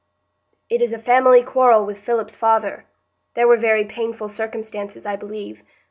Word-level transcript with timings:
"It 0.67 0.81
is 0.81 0.93
a 0.93 0.97
family 0.97 1.43
quarrel 1.43 1.85
with 1.85 1.99
Philip's 1.99 2.35
father. 2.35 2.85
There 3.35 3.47
were 3.47 3.55
very 3.57 3.85
painful 3.85 4.29
circumstances, 4.29 5.05
I 5.05 5.15
believe. 5.15 5.61